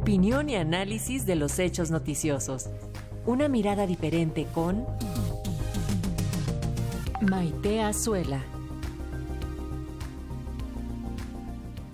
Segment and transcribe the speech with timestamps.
[0.00, 2.70] Opinión y análisis de los hechos noticiosos.
[3.26, 4.86] Una mirada diferente con
[7.20, 8.40] Maite Azuela.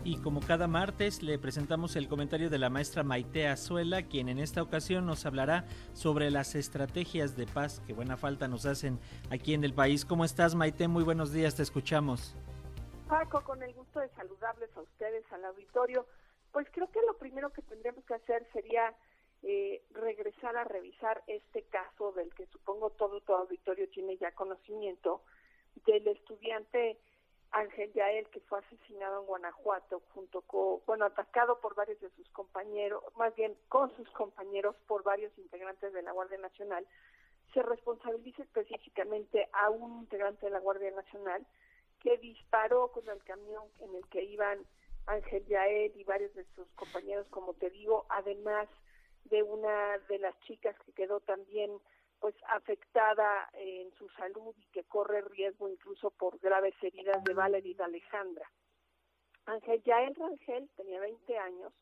[0.05, 4.39] Y como cada martes le presentamos el comentario de la maestra Maite Azuela, quien en
[4.39, 5.65] esta ocasión nos hablará
[5.95, 9.01] sobre las estrategias de paz que buena falta nos hacen
[9.31, 10.05] aquí en el país.
[10.05, 10.89] ¿Cómo estás Maite?
[10.89, 12.37] Muy buenos días, te escuchamos.
[13.09, 16.07] Paco, con el gusto de saludarles a ustedes, al auditorio.
[16.55, 18.95] Pues creo que lo primero que tendríamos que hacer sería
[19.43, 25.25] eh, regresar a revisar este caso del que supongo todo tu auditorio tiene ya conocimiento,
[25.85, 26.97] del estudiante
[27.51, 32.31] Ángel Yael que fue asesinado en Guanajuato junto con, bueno, atacado por varios de sus
[32.31, 36.87] compañeros, más bien con sus compañeros por varios integrantes de la Guardia Nacional,
[37.53, 41.45] se responsabiliza específicamente a un integrante de la Guardia Nacional
[41.99, 44.65] que disparó con el camión en el que iban
[45.07, 48.69] Ángel Yael y varios de sus compañeros, como te digo, además
[49.25, 51.71] de una de las chicas que quedó también
[52.21, 57.75] pues afectada en su salud y que corre riesgo incluso por graves heridas de Valerie
[57.75, 58.51] de Alejandra.
[59.47, 61.73] Ángel Yael Rangel tenía 20 años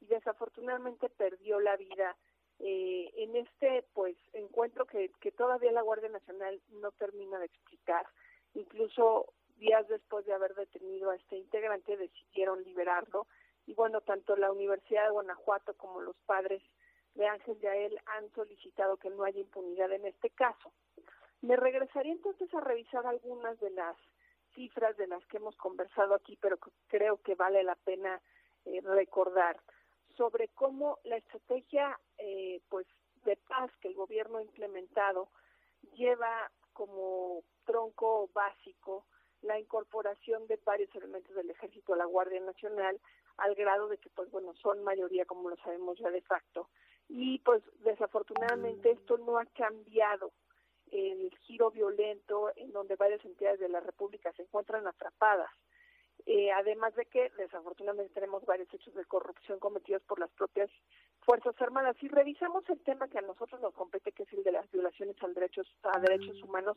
[0.00, 2.16] y desafortunadamente perdió la vida
[2.60, 8.06] eh, en este pues encuentro que, que todavía la Guardia Nacional no termina de explicar.
[8.54, 13.26] Incluso días después de haber detenido a este integrante decidieron liberarlo
[13.66, 16.62] y bueno, tanto la Universidad de Guanajuato como los padres
[17.14, 20.72] de Ángel Yael han solicitado que no haya impunidad en este caso.
[21.42, 23.96] Me regresaría entonces a revisar algunas de las
[24.54, 26.58] cifras de las que hemos conversado aquí, pero
[26.88, 28.20] creo que vale la pena
[28.64, 29.60] eh, recordar
[30.16, 32.86] sobre cómo la estrategia eh, pues
[33.24, 35.28] de paz que el gobierno ha implementado
[35.94, 39.06] lleva como tronco básico
[39.42, 43.00] la incorporación de varios elementos del ejército a la Guardia Nacional
[43.36, 46.68] al grado de que pues bueno son mayoría como lo sabemos ya de facto.
[47.08, 50.32] Y pues desafortunadamente esto no ha cambiado
[50.92, 55.50] el giro violento en donde varias entidades de la República se encuentran atrapadas.
[56.26, 60.70] Eh, además de que desafortunadamente tenemos varios hechos de corrupción cometidos por las propias
[61.20, 61.96] Fuerzas Armadas.
[61.98, 65.16] Si revisamos el tema que a nosotros nos compete, que es el de las violaciones
[65.22, 66.76] al derechos, a derechos humanos,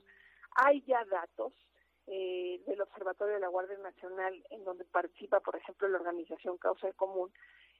[0.56, 1.54] hay ya datos
[2.16, 6.94] eh, del Observatorio de la Guardia Nacional, en donde participa, por ejemplo, la organización Causa
[6.94, 7.32] Común,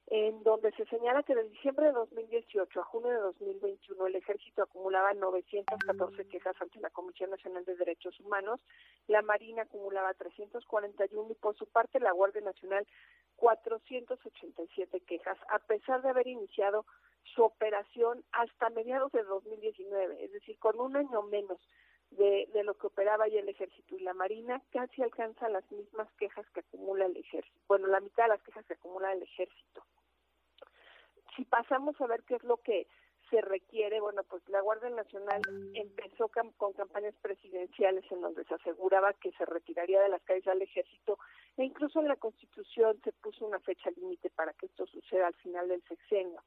[0.08, 4.64] en donde se señala que de diciembre de 2018 a junio de 2021 el ejército
[4.64, 8.58] acumulaba 914 quejas ante la Comisión Nacional de Derechos Humanos,
[9.06, 12.84] la Marina acumulaba 341 y por su parte la Guardia Nacional
[13.36, 16.84] 487 quejas, a pesar de haber iniciado
[17.22, 21.60] su operación hasta mediados de 2019, es decir, con un año menos
[22.16, 26.10] de, de lo que operaba ya el ejército y la marina casi alcanza las mismas
[26.18, 29.84] quejas que acumula el ejército, bueno, la mitad de las quejas que acumula el ejército.
[31.36, 32.86] Si pasamos a ver qué es lo que
[33.30, 35.40] se requiere, bueno, pues la Guardia Nacional
[35.74, 40.62] empezó con campañas presidenciales en donde se aseguraba que se retiraría de las calles al
[40.62, 41.18] ejército
[41.56, 45.34] e incluso en la Constitución se puso una fecha límite para que esto suceda al
[45.34, 46.42] final del sexenio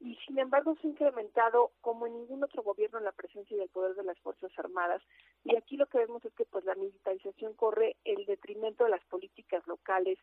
[0.00, 3.68] y sin embargo se ha incrementado como en ningún otro gobierno la presencia y el
[3.68, 5.02] poder de las Fuerzas Armadas
[5.44, 9.04] y aquí lo que vemos es que pues la militarización corre el detrimento de las
[9.04, 10.18] políticas locales,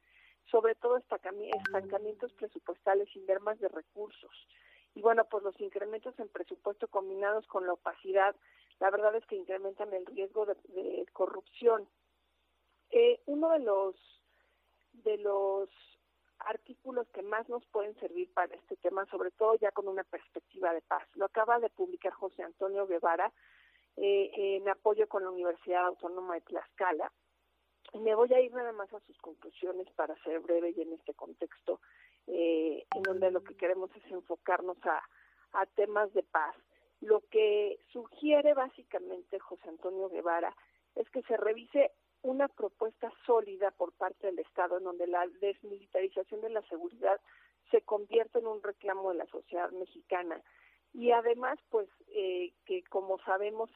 [0.51, 4.31] sobre todo estancamientos presupuestales sin ver de recursos.
[4.95, 8.35] Y bueno, pues los incrementos en presupuesto combinados con la opacidad,
[8.79, 11.88] la verdad es que incrementan el riesgo de, corrupción.
[12.91, 13.95] Eh, uno de los
[14.91, 15.69] de los
[16.46, 20.74] artículos que más nos pueden servir para este tema, sobre todo ya con una perspectiva
[20.74, 21.04] de paz.
[21.16, 23.31] Lo acaba de publicar José Antonio Guevara
[23.98, 27.12] eh, en apoyo con la Universidad Autónoma de Tlaxcala.
[27.94, 31.14] Me voy a ir nada más a sus conclusiones para ser breve y en este
[31.14, 31.80] contexto,
[32.28, 35.03] eh, en donde lo que queremos es enfocarnos a,
[35.53, 36.56] a temas de paz.
[37.02, 40.56] Lo que sugiere básicamente José Antonio Guevara
[40.96, 41.92] es que se revise
[42.24, 47.19] una propuesta sólida por parte del Estado en donde la desmilitarización de la seguridad
[47.72, 50.41] se convierte en un reclamo de la sociedad mexicana
[50.93, 53.70] y además pues eh, que como sabemos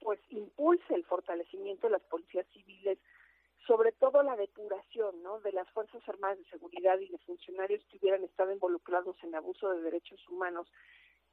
[0.00, 2.98] pues impulse el fortalecimiento de las policías civiles
[3.66, 5.40] sobre todo la depuración ¿no?
[5.40, 9.70] de las Fuerzas Armadas de Seguridad y de funcionarios que hubieran estado involucrados en abuso
[9.70, 10.66] de derechos humanos.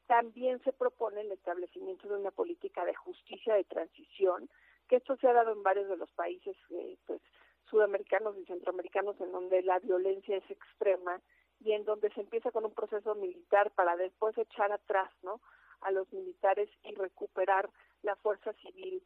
[0.07, 4.49] También se propone el establecimiento de una política de justicia de transición
[4.87, 7.21] que esto se ha dado en varios de los países eh, pues
[7.69, 11.21] sudamericanos y centroamericanos en donde la violencia es extrema
[11.59, 15.41] y en donde se empieza con un proceso militar para después echar atrás no
[15.81, 17.69] a los militares y recuperar
[18.03, 19.03] la fuerza civil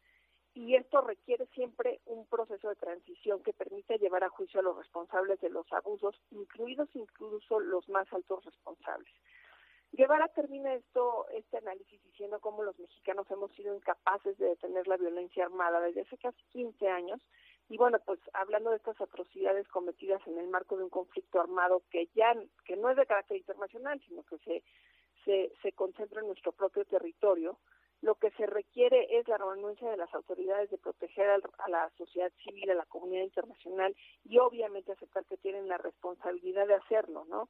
[0.54, 4.78] y esto requiere siempre un proceso de transición que permite llevar a juicio a los
[4.78, 9.14] responsables de los abusos, incluidos incluso los más altos responsables.
[9.94, 14.98] Guevara termina esto, este análisis diciendo cómo los mexicanos hemos sido incapaces de detener la
[14.98, 17.22] violencia armada desde hace casi 15 años.
[17.68, 21.84] Y bueno, pues hablando de estas atrocidades cometidas en el marco de un conflicto armado
[21.90, 22.34] que ya
[22.66, 24.64] que no es de carácter internacional, sino que se,
[25.26, 27.60] se, se concentra en nuestro propio territorio,
[28.02, 32.32] lo que se requiere es la renuncia de las autoridades de proteger a la sociedad
[32.44, 33.96] civil, a la comunidad internacional
[34.26, 37.50] y obviamente aceptar que tienen la responsabilidad de hacerlo, ¿no?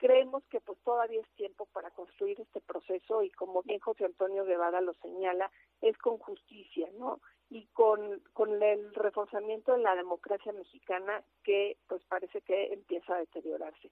[0.00, 4.46] Creemos que pues todavía es tiempo para construir este proceso y como bien José Antonio
[4.46, 5.50] Guevara lo señala,
[5.82, 7.20] es con justicia, ¿no?
[7.50, 13.18] Y con, con el reforzamiento de la democracia mexicana que pues parece que empieza a
[13.18, 13.90] deteriorarse.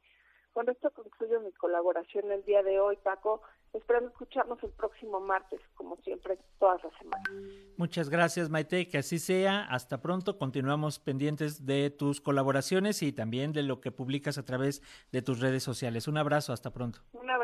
[0.58, 3.42] Con esto concluyo mi colaboración el día de hoy, Paco.
[3.72, 7.28] Esperando escucharnos el próximo martes, como siempre, todas las semanas.
[7.76, 9.66] Muchas gracias, Maite, que así sea.
[9.70, 10.36] Hasta pronto.
[10.36, 14.82] Continuamos pendientes de tus colaboraciones y también de lo que publicas a través
[15.12, 16.08] de tus redes sociales.
[16.08, 17.02] Un abrazo, hasta pronto.
[17.12, 17.37] Un abrazo, Paco.